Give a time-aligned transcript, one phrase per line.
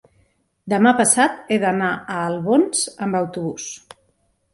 [0.71, 3.69] demà passat he d'anar a Albons amb autobús.